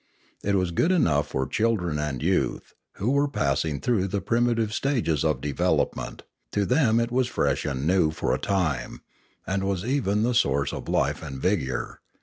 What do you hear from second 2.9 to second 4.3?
who were passing through the